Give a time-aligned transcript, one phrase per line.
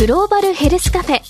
[0.00, 1.20] グローバルヘルスカフェ。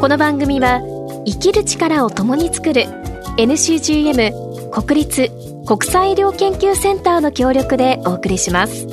[0.00, 0.80] この番組は
[1.24, 2.82] 生きる力を共に作る
[3.38, 5.30] NCGM 国立
[5.64, 8.88] 国際医療研究センターの協力でお送りします。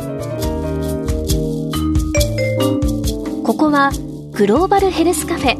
[3.43, 3.89] ここは
[4.33, 5.57] グローバルヘルスカフェ。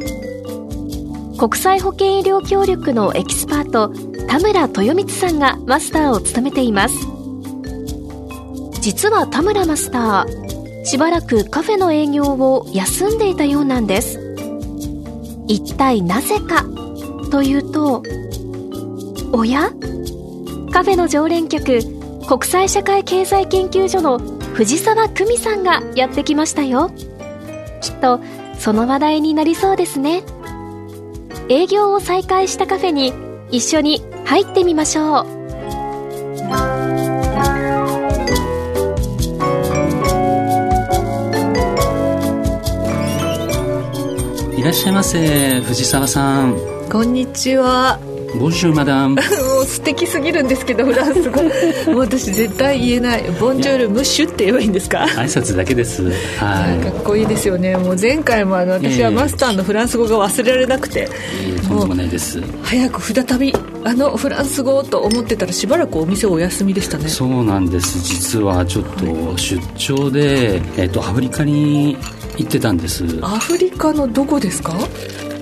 [1.36, 3.92] 国際保健医療協力のエキスパート
[4.28, 6.94] 田村豊光さんがマスターを務めています。
[8.80, 10.53] 実は田村マスター
[10.84, 14.20] しばらくカフェの営業を休んでいたようなんです。
[15.48, 16.64] 一体なぜか？
[17.30, 18.02] というと
[19.32, 19.70] おや？
[20.70, 21.80] カフェの常連客
[22.26, 26.90] 国際社会経済研究所の藤沢久美さんがやってきましたよ。
[27.80, 28.20] きっと
[28.58, 30.22] その話題になりそうですね。
[31.48, 33.12] 営業を再開したカフェに
[33.50, 35.33] 一緒に入ってみましょう。
[44.74, 46.56] っしゃいませ藤沢さん。
[46.90, 47.96] こんにちは。
[48.40, 49.20] ボンジュールマダムも
[49.60, 51.40] う素敵すぎるんですけどフランス語。
[51.92, 53.22] もう私絶対言えない。
[53.38, 55.06] ボンジュールムッシュって言えばいいんですか？
[55.16, 56.02] 挨拶だけです。
[56.02, 56.84] はい。
[56.84, 57.76] かっこいいですよね。
[57.76, 61.08] もう前回もあの私はマスターのフランス語が忘れられなくて、
[61.46, 62.42] えー、とんでもないです。
[62.64, 67.08] 早く再びあのフランス語と思ってたらしばらくお店お休みでしたね。
[67.08, 68.00] そうなんです。
[68.02, 71.96] 実はちょっと出張で、えー、とアフリカに
[72.36, 73.04] 行ってたんです。
[73.22, 74.74] アフリカのどこですか？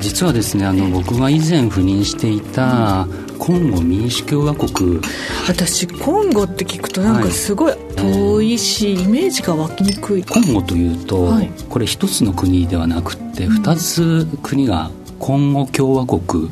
[0.01, 3.07] 実はですねあの僕が以前赴任していた
[3.39, 5.01] コンゴ民主共和国。
[5.49, 10.25] 私コンゴって聞くとなんかすごい遠いし、イメージが湧きにくい。
[10.25, 16.51] コンゴというと、はい、これ一つの国ではなくて二つ国がコンゴ共和国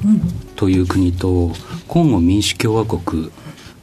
[0.57, 1.53] という国と
[1.89, 3.31] コンゴ民主共和国。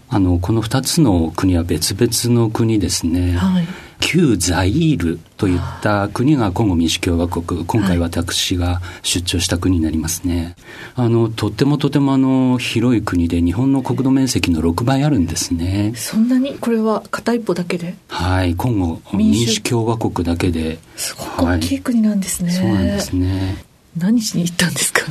[0.10, 3.68] あのこの2つの国は別々の国ですね、はい
[4.00, 10.56] 旧ザイールといった国がコンゴ民主共和国今回私が出張した国になりますね、
[10.96, 15.94] はい、あのとってもとてもあの広い国で日本の国土面積の6倍あるんですね。
[15.96, 16.58] そんなに？
[16.58, 17.96] これは片一方だけで？
[18.08, 20.80] はいコンゴ民主共和国だけで。
[20.96, 23.66] すごく大きい国なんですね、はい、そうなんですね。
[23.98, 25.02] 何しに行ったんですか？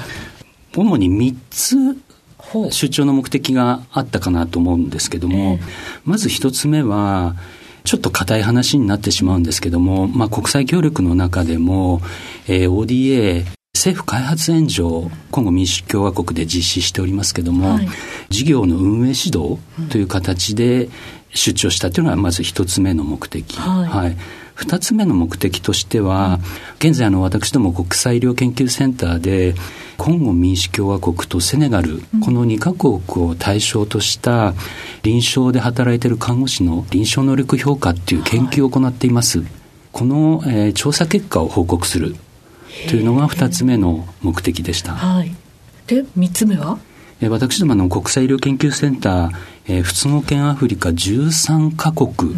[0.76, 1.76] 主に3つ
[2.70, 5.68] 出張の目的があったかなと思うんですけども、えー、
[6.04, 7.34] まず一つ目は
[7.86, 12.02] ちょっと硬い話になってしまうんですけども、まあ、国際協力の中でも、
[12.48, 17.88] えー、ODA 政府開発援助を今後民主共和国で実施しておりますけども、はい、
[18.28, 19.58] 事業の運営指導
[19.90, 20.88] という形で
[21.36, 23.56] 出張したというのはまず一つ目の目的。
[23.58, 24.16] はい、はい。
[24.54, 26.40] 二つ目の目的としては、
[26.78, 29.54] 現在あの私ども国際医療研究センターで
[29.98, 34.54] コンゴ民主共和国とセネガル、この2カ国を対象とした
[35.02, 39.40] 臨床で働いている看護師の臨床能力評価っていう研究を行っています。
[39.40, 39.48] はい、
[39.92, 42.16] この、えー、調査結果を報告する
[42.88, 44.94] というのが2つ目の目的でした。
[44.94, 45.34] はい、
[45.86, 46.78] で3つ目は？
[47.22, 49.30] 私どもの国際医療研究センター、
[49.68, 52.34] えー、仏語圏アフリカ13カ国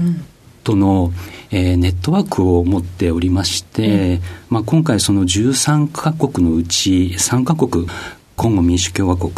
[0.63, 1.13] との、
[1.51, 7.89] えー、ネットワークを持っておりまして、うん、まあ、今回その13カ国のうち3カ国
[8.37, 9.33] コンゴ民主共和国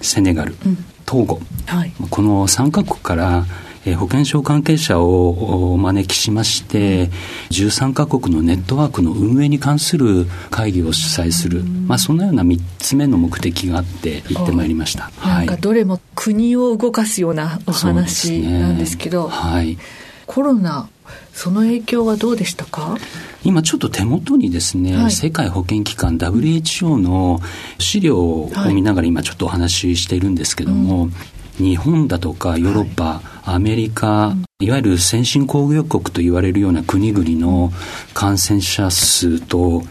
[0.00, 3.44] セネガル、うん、トーゴ、はい、この3カ国から
[3.90, 7.10] え保健省関係者をお招きしまして、
[7.50, 15.10] 13カ国のネットワークの運営に関する会議を主催する、まあ、そのような3つ目の目的があって行ってまいりました。
[15.24, 19.78] なんかどれも国を動かすようなお話なんですけど、ね、はい、
[20.26, 20.88] コロナ
[21.32, 22.96] その影響はどうでしたか？
[23.44, 27.40] 今ちょっと手元にですね、はい、世界保健機関 WHO の
[27.78, 31.10] 資料を見ながら今ちょっとお話ししているんですけども、はい、
[31.58, 37.72] 日本だとかヨーロッパ、はい、アメリカ、いわゆる先進工業国と言われるような国々の
[38.14, 39.82] 感染者数と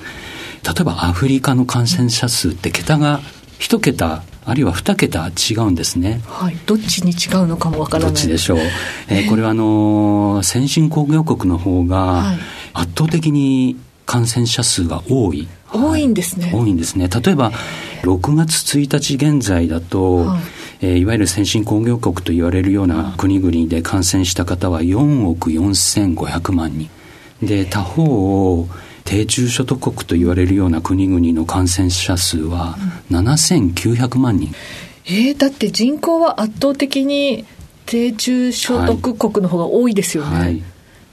[0.64, 3.22] 例えばアフリカの感染者数って桁が
[3.60, 6.22] 一桁あるいは2桁違うんですね。
[6.26, 6.56] はい。
[6.66, 8.14] どっちに違うのかもわからない。
[8.14, 8.60] どっちでしょう。
[9.10, 12.32] えー、これはあのー、先進工業国の方が
[12.74, 15.50] 圧倒的に感染者数が多い。
[15.74, 17.10] 多いんですね、多いんですね。
[17.10, 17.52] 例えば、
[18.04, 26.90] 6月1日現在だと、はいえー、いわゆる先進工業国と言われるような国々で感染した方は4億4500万人。
[27.42, 28.68] で、他方、
[29.04, 32.78] 低中所得国と言われるような国々の感染者数は
[33.10, 34.54] 7900万人。
[35.06, 37.46] えー、だって人口は圧倒的に
[37.86, 40.30] 低中所得国の方が多いですよね。
[40.30, 40.64] はいはい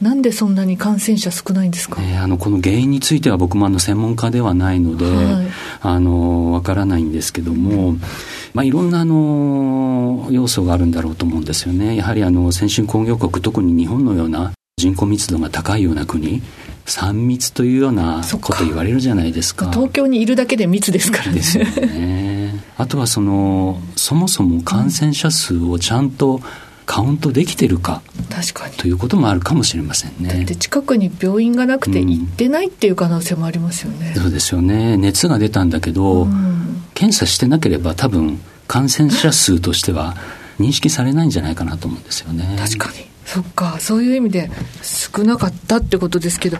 [0.00, 5.46] なんでそんなに感染者少ないんですか、えー、あのこの原因については僕もあの専門家ではないので、はい、
[5.80, 7.96] あのわからないんですけども、
[8.52, 11.96] まあ、いろんなあの要素があるんだろうと思うんですよね。
[11.96, 16.42] やはりあの先進工業国特に日本のような人口密度が高いような国
[16.86, 19.70] 3密というようなこと言われるじゃないですか。
[19.70, 21.34] 東京にいるだけで密ですからね。
[21.34, 22.62] ですよね。
[22.76, 26.40] あとはそのそもそも感染者数をちゃんと
[26.86, 28.74] カウントできてるか確かに。
[28.76, 30.28] ということもあるかもしれませんね。
[30.28, 34.96] だって近くに病院がなくて行ってないっていう可能性もありますよね、うん、そうですよね。
[34.96, 40.16] 熱が出たんだけど、うん、検査してなければ多分感染者数としては
[40.58, 42.56] 認識されないんじゃないかなと思うんですよね。
[42.58, 43.06] 確かに。
[43.24, 43.78] そっか。
[43.80, 44.50] そういう意味で
[44.82, 46.58] 少なかったってことですけど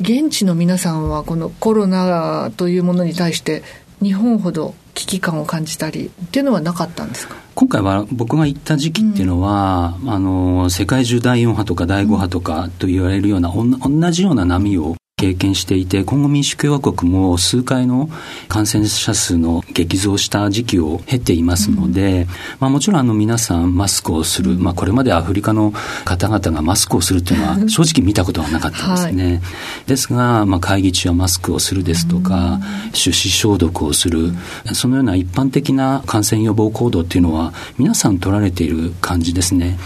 [0.00, 3.62] 現地の皆さんはこのコロナというものに対して
[4.02, 7.36] 日本ほど危機感を感じたりっていうのはなかったんですか？
[7.54, 18.08] 今回は僕が行った時期っていうのは、うん、あの世界中第4波とか第5波とかと言われるような、うん、同じような波を経験していて、今後民主共和国も数回の
[18.48, 22.26] 感染者数の激増した時期を経ていますので、うん、
[22.60, 25.72] まあもちろんあの皆さんマスクをする、まあこれまでアフリカの
[26.04, 29.24] 方々がマスクをするというのは 正直見たことはなかったんですね。
[29.24, 29.40] はい、
[29.88, 32.60] ですが、まあ会議中はマスクをするですとか、
[32.92, 34.32] 手指消毒をする、
[34.72, 39.78] そのような一般的な感染予防行動っていうのは皆さん取られている感じですね。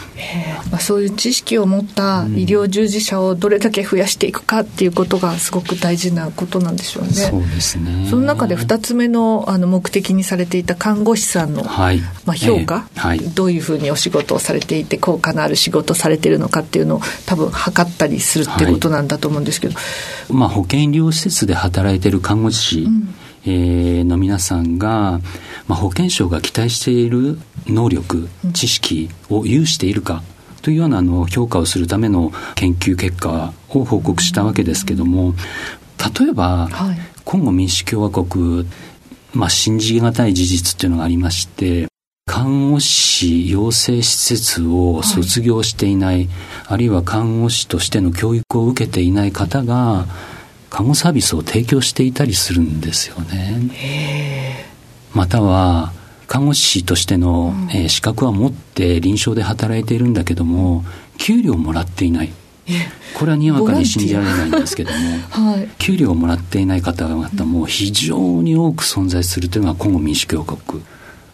[0.71, 7.13] まあ、そういう知識を持った医療従事者をどれだけ増やしていくかっていうことがすごく大事なことなんでしょうね。
[7.13, 8.07] そうですね。
[8.11, 19.75] その中で2つ目のあの目的にされていた看護師さんの、はい、まあ、評価、えーはい、どういうふうにお仕事をされていて効果のある仕事をされているのかっていうのを多分測ったりするってことなんだと思うんですけど。
[19.75, 19.81] は
[20.31, 23.15] い、まあ、保健医療施設で働いている看護師、うん
[23.45, 25.21] えー、の皆さんが、
[25.67, 30.23] まあ、保健省が期待している能力、知識を有しているか
[30.63, 35.35] というようなの評価をするための研究結果を報告したわけですけども
[36.21, 38.67] 例えば、はい、コンゴ民主共和国、
[39.35, 41.89] まあ、信じがたい事実っていうのがありまして
[42.27, 46.29] 看護師養成施設を卒業していない、はい、
[46.69, 50.07] あるいは看護師としての教育を受けていない方が
[50.71, 54.65] 看護サービスを提供していたりするんですよね。
[55.13, 55.93] または
[56.33, 60.83] 看護師としての、うん、えー、資格は持って臨床で働いているんだけども
[61.19, 62.33] 給料をもらっていない。
[63.19, 64.97] これはにわかに信じられないんですけども、
[65.29, 70.83] はい、給料をもらっていない方々も非常に多く存在するというのが今後民主共和国、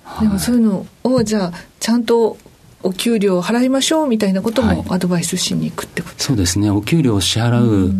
[0.02, 2.36] はい、でもそういうのをじゃあちゃんと
[2.82, 6.70] お給料を払いましょうみたいなこともアドバイスしに行くってこと、はい、そうですね。
[6.70, 7.92] お給料を支払うっ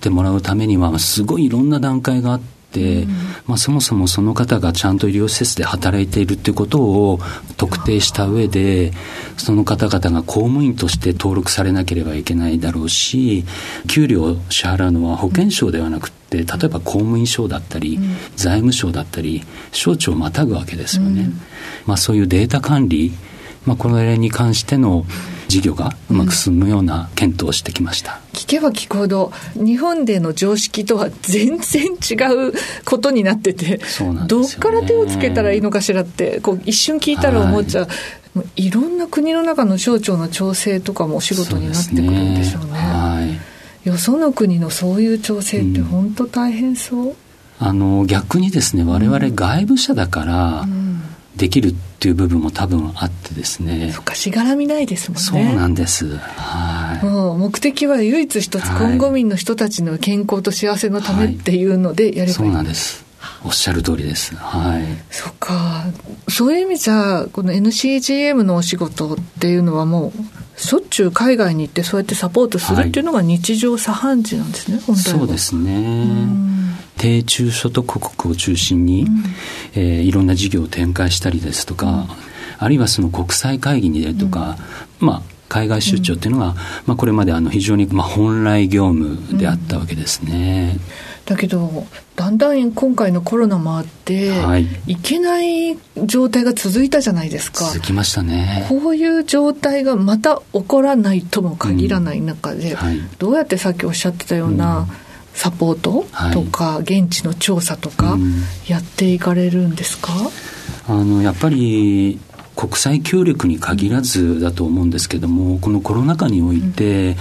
[0.00, 2.57] てもらうためにはすごいいろんな段階があって、うん、
[3.46, 7.18] まあ、そもそもその方がちゃんと医療施設で働いているということを
[7.56, 8.92] 特定した上で
[9.36, 13.44] その方々が公務員として登録されなければいけないだろうし
[13.88, 19.42] 給料を支払うのは保険証ではなくて例えば公務員証だったり、うん、財務省だったり
[19.72, 21.22] 省庁をまたぐわけですよね。
[21.22, 21.40] うん、
[21.86, 23.12] まあ、そういうデータ管理、
[23.64, 25.06] まあ、これに関しての
[25.48, 32.14] 事業がうまく進むような検討をしてきました、うん、聞けば聞くほど日本での常識とは全然違
[32.48, 32.52] う
[32.84, 33.80] ことになってて、ね、
[34.26, 37.86] どっから手をつけたらいいのかしらってこう一瞬聞いたら思っちゃう、
[38.36, 42.68] はい、いろんな国の中の省庁の調整とかもお仕事になってくるんでしょうね。
[42.70, 42.78] うね。
[42.78, 43.38] は
[43.86, 47.14] い、よその国のそういう調整って本当大変そう、うん、
[47.58, 50.88] あの逆にですね我々外部者だから、うん。
[51.38, 53.90] できるっていう部分も多分あってですね。
[53.92, 55.20] そっかしがらみないですもんね。
[55.20, 56.16] そうなんです。
[56.16, 57.04] はい。
[57.04, 63.04] もう目的は唯一一つ、コンゴ民の人たちの健康と幸せのためっていうのでやればいい、はい、そうなんです。
[63.44, 64.36] おっしゃる通りです。
[64.36, 64.84] はい。
[65.10, 65.86] そっか。
[66.28, 70.20] そういう意味じゃ、この NCGM のお仕事っていうのはもう、
[70.58, 75.18] しょっちゅう海外に行ってそうやってサポートするっていうのが日常茶飯事なんですね、はい、本当に。
[75.18, 76.18] そうですね。
[76.96, 79.24] 低中所得国を中心に、うん、
[79.74, 82.06] えー、いろんな事業を展開したりですとか、うん、
[82.58, 84.56] あるいはその国際会議に出るとか、
[85.00, 86.54] うん、まあ海外出張っていうのが、
[86.86, 90.78] まあ、これまであの非常にまあ本来業務であったわけですね。
[91.24, 91.86] だけど
[92.16, 97.66] だんだん今回のコロナもあって、はい、いけない状態が続いたじゃないですか。
[97.66, 98.66] 続きましたね。
[98.68, 102.76] こういう状態がまた起こらないとも限らない中で、うん。
[102.76, 104.86] はい、どうやってさっきおっしゃってたような、
[105.38, 108.18] サポートとか、はい、現地の調査とか
[108.66, 110.12] やっていかれるんですか、
[110.88, 112.18] あのやっぱり
[112.58, 117.16] 国際協力に限らずだと思うんですけどもこのコロナ禍において、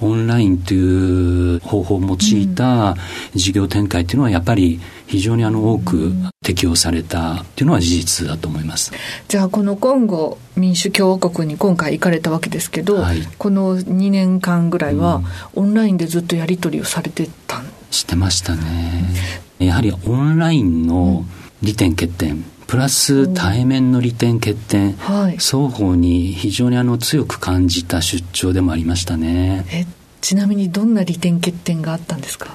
[0.00, 2.96] オンラインという方法を用いた
[3.32, 8.90] 事業展開っていうのはやっぱり非常にあの多く適用されたっていうのは事実だと思います。
[9.28, 15.22] じゃあこのコンゴ民主共和国に今回行かれたわけですけど、はい、この2年間ぐらいは
[15.54, 19.14] オンラインでずっとやり取りをされてたんしてましたね。
[19.60, 21.24] やはりオンラインの
[21.62, 29.64] 利点欠点っプラス対面の利点欠点、はい、双方に非常にあの強く感じた出張でもありましたね。
[29.70, 29.86] え
[30.20, 32.48] ちなみにどんな利点欠点があったんですか？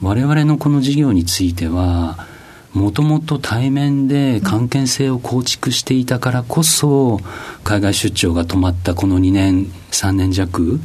[0.00, 2.26] 我々のこの事業については
[2.72, 7.20] もともと対面で関係性を構築していたからこそ、
[7.64, 10.78] 海外出張が止まったこの2年、3年弱、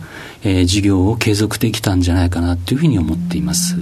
[0.44, 3.76] えー、事業を継続できたんじゃないかなというふうに思っています。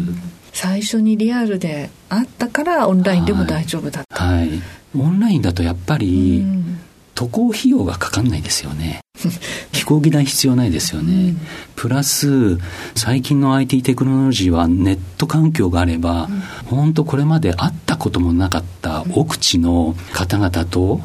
[0.51, 4.23] 最初にリアルであったからオンラインでも大丈夫だった。
[4.23, 4.61] はい、はい、
[4.97, 6.45] オンラインだとやっぱり、
[7.15, 9.01] 渡航費用がかかんないですよね。
[9.71, 11.37] 飛行機代必要ないですよね、うん、
[11.75, 12.57] プラス
[12.95, 16.27] 最近の IT テクノロジーはネット環境があれば、
[16.69, 20.99] うん、本当これまで会ったこともなかった奥地の方々と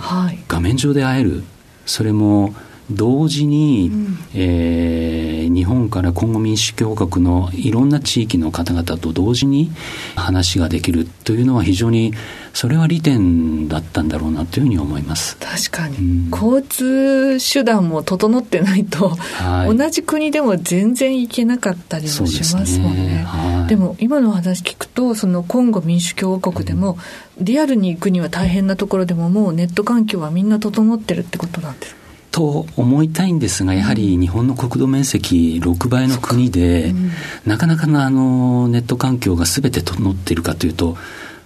[0.48, 1.44] 画面上で会える、
[1.86, 2.54] それも
[2.90, 9.70] 同時に、うん、えー、日本からコンゴ民主共和国のいろんな地域の方々と同時に
[10.16, 12.14] 話ができるというのは非常に
[12.60, 15.36] それは利点だったんだろうなというふうに思います。
[15.36, 23.02] 確かに、うん、交通手段も整ってないと、はい、同じ国でも全然行けなかったりもしますもんね。
[23.02, 23.22] でね。
[23.22, 26.98] はい、でも今の話聞くとそのコンゴ民主共和国でも、
[27.38, 32.00] うん、リアルに行くには大変なところでももうネット環境はみんな整ってるってことなんですか？
[32.32, 37.10] と思いたいんですが、やはり日本の国土面積6倍の国で、うん、
[37.46, 40.96] なかなかのあのネット環境がすべて整っているかというと、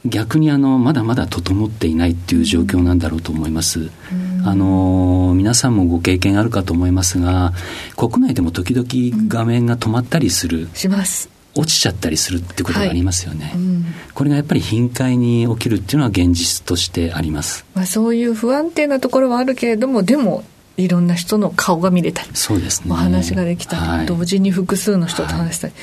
[0.05, 3.81] 逆にあのまだまだ整っていないっていう状況なんだろうと思います。
[3.81, 7.53] うん、あの皆さんもご経験あるかと思いますが、
[7.97, 10.69] 国内でも時々画面が止まったりする。
[10.75, 11.31] します。
[11.55, 13.55] 落ちちゃったりするってことがありますよね、はい。
[13.55, 20.45] うん、これがやっぱり頻回に起きるっていうのは現実としてあります、まあ、そういう不安定なところはあるけれどもでも
[20.79, 22.93] いろんな人の顔が見れたりそうですね。
[22.93, 25.83] お話ができたり、はい、同時に複数の人と話したり、はい、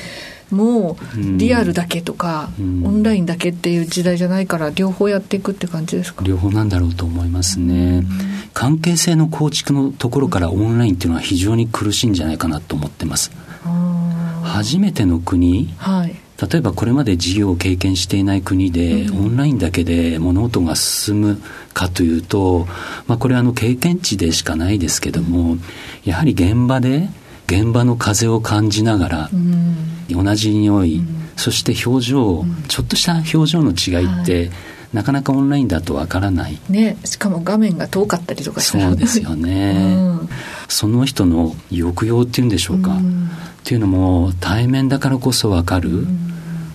[0.50, 6.24] もうリアルだけとか、うん、オンラインだけっていう時代じゃないから両方やっていくって感じですか？
[6.24, 8.08] 両方なんだろうと思いますね、うん、
[8.52, 13.30] 関係性の構築のところからオンラインっていうのは非常に苦しいんじゃないかなと思ってます、
[14.42, 16.16] 初めての国、はい。
[16.50, 21.42] 例えばこれまで事業を経験していない国で、オンラインだけで物事が進む
[21.74, 22.66] かというと、
[23.06, 25.58] まあ、これはあの経験値でしかないですけども、
[26.02, 27.10] やはり現場で
[27.46, 29.30] 現場の風を感じながら、
[30.14, 31.02] 同じ匂い、
[31.36, 34.50] そして表情、ちょっとした表情の違いって、
[34.92, 40.28] なかなかオンラインだとわからない、ね、しかも画面が遠かったりとかそうですよね、うん、
[40.68, 43.28] その人の抑揚っていうんでしょうか、うん、っ
[43.62, 46.30] ていうのも対面だからこそわかる、うん。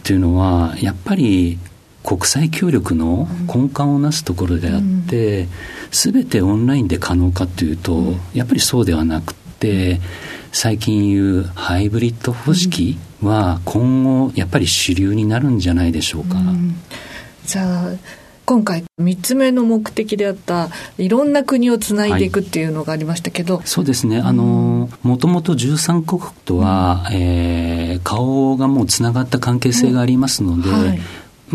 [0.06, 1.58] っていうのはやっぱり
[2.04, 5.48] 国際協力の根幹をなすところであって、
[5.90, 10.00] すべてオンラインで可能かというと、やっぱりそうではなくて、
[10.58, 16.38] 最近言うハイブリッド方式は今後やっぱり主流になるんじゃないでしょうか。
[16.38, 16.76] うん、
[17.46, 17.90] じゃあ
[18.46, 24.20] 今回3つ目の目的であったいろんな国をつないでいくっていうのがありましたけど、はい、そうですね。
[24.20, 31.02] あのもともと13カ国とは、うん、えー、顔がもうつながった関係性がありますので、うんはい、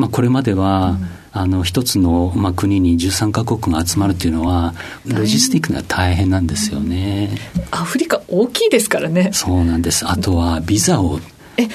[0.00, 1.20] まあ、これまでは、うん。
[1.32, 4.74] あの一つの、まあ、国に13カ国が集まるっていうのは
[5.06, 7.30] ロジスティックが大変なんですよね。
[7.70, 9.30] アフリカ大きいですからね。
[9.32, 10.04] そうなんです。
[10.08, 11.20] あとはビザを。
[11.56, 11.68] え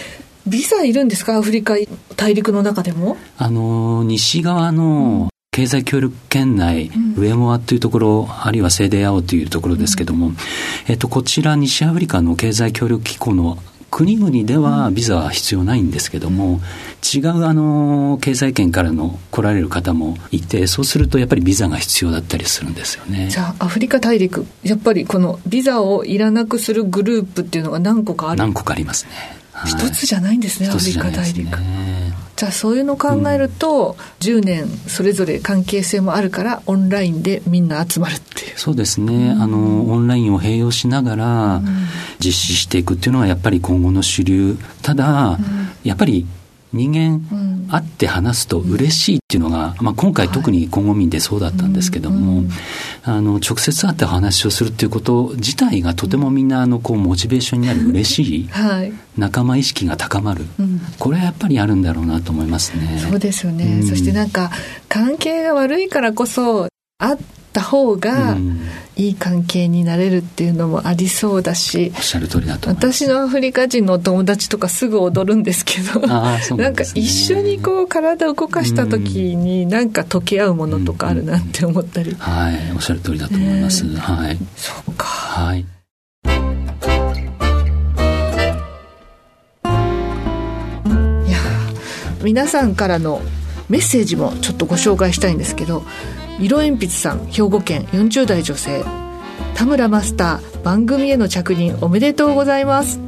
[0.46, 1.38] ビザいるんですか？
[1.38, 1.76] アフリカ
[2.18, 3.16] 大陸の中でも？
[3.38, 10.38] あの西側の経済協力圏内、うん、ウェモアというところ、あるいはセーデーアオというところですけども、うん、
[10.90, 13.58] えっと、こちら西アフリカの経済協力機構の
[13.92, 16.60] 国々ではビザは必要ないんですけども、
[17.16, 23.30] 違うあの経済圏からの来られる方もいて、そうするとやっぱりビザが必要だったりするんですよね。
[23.30, 28.40] じゃあ、アフリカ大陸、やっぱりこのビザをいらなくするグループっていうのが何個かある？
[28.40, 29.12] 何個かありますね。
[29.66, 31.48] 一つじゃないんですね、アフリカ大陸。
[32.36, 38.58] じゃあそういうのを考えると、うん、10年それぞれ関係性もあるからオンラインでみんな集まるっていう。
[38.58, 41.62] そうですね、うん、あのオンラインを併用しながら
[42.20, 44.58] 実施していくっていうのはやっぱり今後の主流。
[44.82, 45.38] ただ、うん、
[45.84, 46.26] やっぱり
[46.76, 52.44] 人間、会って話すと嬉しいっていうのが、まあ、今回特に今後民でそうだったんですけども、
[53.04, 63.00] あの直接会って話をするっていうこと自体がとてもみんなあのこうモチベーションになる嬉しい、はい、仲間意識が高まる、うん、これはやっぱりあるんだろうなと思いますね。
[63.00, 64.52] そうですよね、うん、そしてなんか
[64.90, 66.68] 関係が悪いからこそ
[66.98, 67.18] 会っ
[67.56, 68.36] た方が
[68.98, 84.38] いい関係になれるっていうのもありそうだし、おっしゃる通りだと私のアフリカ人のお友達とかすぐ踊るんですけどなん、か一緒にこう体を動かした時になんか溶け合うものとかあるなって思ったり、はいおっしゃる通りだと思います、はい。
[84.58, 85.06] そうか。
[85.06, 85.60] はい。
[85.62, 85.64] い
[91.32, 91.38] や
[92.22, 93.22] 皆さんからの
[93.70, 95.84] メッセージもちょっとご紹介したいんですけど
[96.40, 98.84] 色鉛筆さん兵庫県40代女性。
[99.54, 103.00] 田村マスター番組への着任おめでとうございます。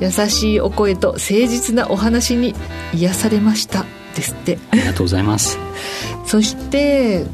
[0.00, 2.54] 優しいお声と誠実なお話に
[2.94, 3.84] 癒されました。
[4.14, 4.58] ですって。
[4.70, 5.58] ありがとうございます。
[6.26, 7.26] そして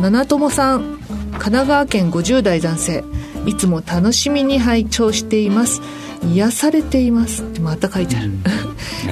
[0.00, 0.98] 七友さん
[1.32, 3.04] 神奈川県50代男性。
[3.46, 5.80] いつも楽しみに拝聴しています。
[6.32, 7.42] 癒されています。
[7.42, 8.42] ってまた書いてある、うん、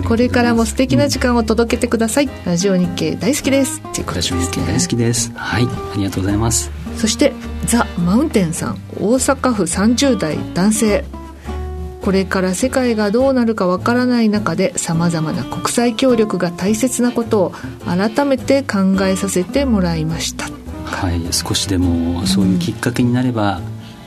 [0.06, 3.80] これからも素敵な時間を届けてください、うん、ラジオ日経大好きです。
[3.80, 5.32] っていうことですね大好きです。
[5.35, 5.64] はい。
[5.64, 6.70] ありがとうございます。
[6.97, 7.32] そして
[7.64, 8.78] ザ・マウンテンさん。
[8.99, 11.04] 大阪府30代男性。
[12.02, 17.52] これから世界がどうなるかわからない中でさまざまな国際協力が大切なことを
[17.85, 20.47] 改めて考えさせてもらいました。
[20.85, 21.20] はい。
[21.32, 23.64] 少しでもそういうきっかけになれば、うん、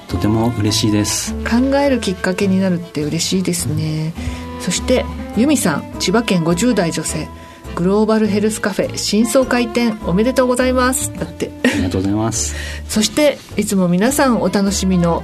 [0.07, 1.33] とても嬉しいです。
[1.43, 4.13] 考えるきっかけになるって嬉しいですね。
[4.59, 7.27] そして由美さん千葉県50代女性
[7.75, 11.11] グローバルヘルスカフェ新装開店おめでとうございます。
[11.17, 11.51] だって。
[11.63, 12.55] ありがとうございます。
[12.87, 15.23] そしていつも皆さんお楽しみの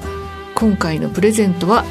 [0.55, 1.85] 今回のプレゼントは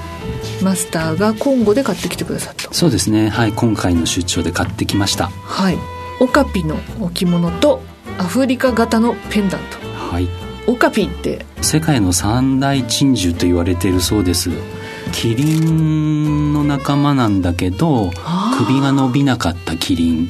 [0.63, 2.69] マスターがコンゴで買ってきてくださった。
[2.73, 3.29] そうですね。
[3.29, 5.31] はい今回の出張で買ってきました。
[5.45, 5.79] はい。
[6.21, 7.81] オカピの置物と
[8.19, 10.13] アフリカ型のペンダント。
[10.13, 10.29] はい。
[10.67, 14.51] オカピって世界の三大珍獣と言われているそうです
[15.12, 18.11] キリンの仲間なんだけど
[18.59, 20.29] 首が伸びなかったキリン。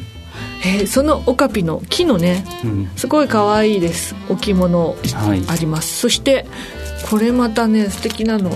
[0.65, 4.97] えー、そのオカピの木のね、うん、すごい可愛いです置物
[5.49, 6.47] あります、はい、そして
[7.09, 8.51] これまたね素敵なの。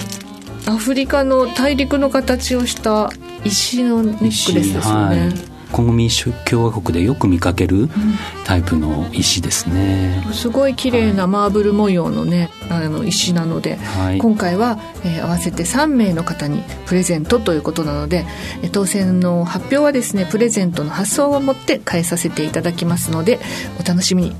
[0.66, 3.10] アフリカの大陸の形をした
[3.44, 6.08] 石のネックレスですよね、はいコン
[6.44, 7.88] 共和国でよく見かける
[8.44, 18.26] タイプの石ですね、うん、すごい綺麗なマーブル模様のねあの石なので、はい、今回は、えー、合わせて3名の方にプレゼントということなので
[18.72, 23.40] 当選の発表はですねプレゼントの発送をもって返させていただきますので
[23.80, 24.36] お楽しみに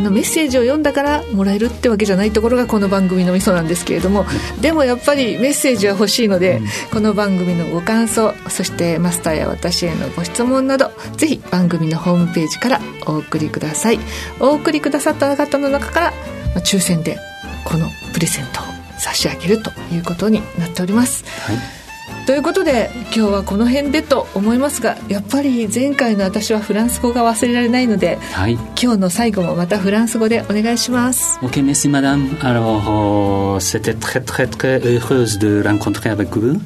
[0.00, 4.24] のメッセージを読んだからもらえるってわけじゃないところがこの番組のミソなんですけれども
[4.60, 6.60] でもやっぱりメッセージは欲しいので、
[6.92, 13.98] この番組のご感想そしてマスターや私へのご質問などぜひ番組のホームページからお送りください。
[14.40, 16.12] お送りくださった方の中から
[16.60, 17.18] 抽選で
[17.64, 18.64] このプレゼントを
[18.98, 21.83] 差し上げるということになっております、はい
[22.26, 31.38] ということで今日はこの辺でと思いますがやっぱり前回の私はフランス語が忘れられないので、はい、今日の最後もまたフランス語でお願いします。
[31.42, 32.28] Ok, merci madame.
[32.40, 36.58] Alors, c'était très très très heureuse de rencontrer avec vous.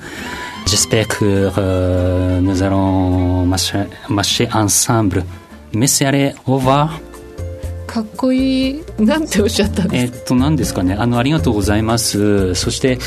[0.67, 5.25] J'espère que euh, nous allons marcher, marcher ensemble.
[5.73, 7.01] Merci, allez, au revoir.
[7.89, 10.19] かっこいいなんておっしゃったんですか？
[10.19, 10.95] えっと何ですかね？
[10.95, 12.55] あのありがとうございます。
[12.55, 12.99] そして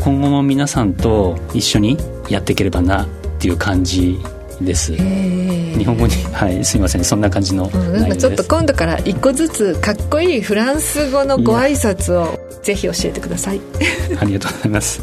[0.00, 3.08] 今後も皆さんと一緒にやっていければなっ
[3.38, 4.18] ていう感じ
[4.60, 4.94] です。
[4.96, 7.04] 日本語にはいすみません。
[7.04, 13.60] そんな感じの、うん、なんかちょっと今度から一個ずつかっこいいフランス語のご挨拶をぜひ教えてください。
[14.18, 15.02] ありがとうございます。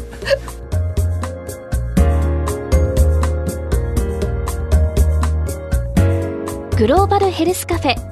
[6.76, 8.11] グローバルヘルスカフェ